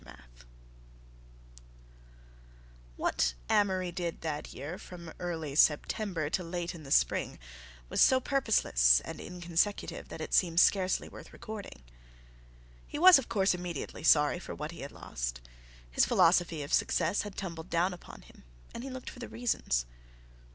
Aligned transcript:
AFTERMATH 0.03 0.45
What 2.97 3.33
Amory 3.51 3.91
did 3.91 4.21
that 4.21 4.51
year 4.51 4.79
from 4.79 5.13
early 5.19 5.53
September 5.53 6.27
to 6.27 6.43
late 6.43 6.73
in 6.73 6.81
the 6.81 6.89
spring 6.89 7.37
was 7.87 8.01
so 8.01 8.19
purposeless 8.19 9.01
and 9.01 9.19
inconsecutive 9.21 10.07
that 10.09 10.19
it 10.19 10.33
seems 10.33 10.59
scarcely 10.59 11.07
worth 11.07 11.31
recording. 11.31 11.83
He 12.87 12.97
was, 12.97 13.19
of 13.19 13.29
course, 13.29 13.53
immediately 13.53 14.01
sorry 14.01 14.39
for 14.39 14.55
what 14.55 14.71
he 14.71 14.79
had 14.81 14.91
lost. 14.91 15.39
His 15.91 16.07
philosophy 16.07 16.63
of 16.63 16.73
success 16.73 17.21
had 17.21 17.37
tumbled 17.37 17.69
down 17.69 17.93
upon 17.93 18.23
him, 18.23 18.43
and 18.73 18.83
he 18.83 18.89
looked 18.89 19.11
for 19.11 19.19
the 19.19 19.29
reasons. 19.29 19.85